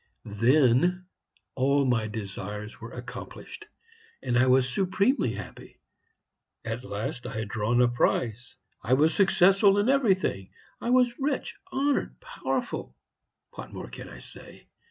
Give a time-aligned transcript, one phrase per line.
[0.25, 1.05] Then
[1.53, 3.67] all my desires were accomplished,
[4.23, 5.79] and I was supremely happy.
[6.65, 8.55] At last I had drawn a prize!
[8.81, 10.49] I was successful in everything;
[10.81, 12.95] I was rich, honored, powerful
[13.51, 14.67] what more can I say?